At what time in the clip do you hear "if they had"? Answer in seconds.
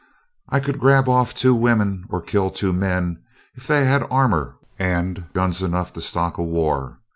3.53-4.07